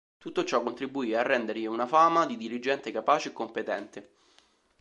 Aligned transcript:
Tutto 0.17 0.43
ciò 0.43 0.63
contribuì 0.63 1.13
a 1.13 1.21
rendergli 1.21 1.67
una 1.67 1.85
fama 1.85 2.25
di 2.25 2.35
dirigente 2.35 2.89
capace 2.91 3.29
e 3.29 3.33
competente. 3.33 4.09